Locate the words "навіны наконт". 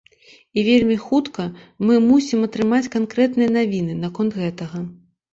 3.57-4.39